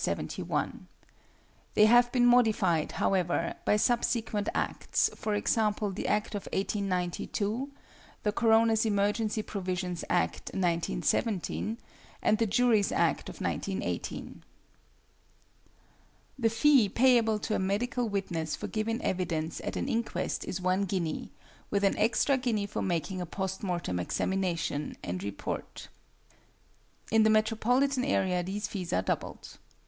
[0.03, 0.87] 71).
[1.75, 7.69] They have been modified, however, by subsequent Acts e.g., the Act of 1892,
[8.23, 11.77] the Coroners (Emergency Provisions) Act, 1917,
[12.23, 14.41] and the Juries Act of 1918.
[16.39, 20.85] The fee payable to a medical witness for giving evidence at an inquest is one
[20.85, 21.29] guinea,
[21.69, 25.89] with an extra guinea for making a post mortem examination and report
[27.11, 29.59] (in the metropolitan area these fees are doubled).